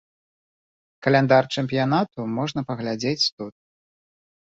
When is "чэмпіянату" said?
1.57-2.25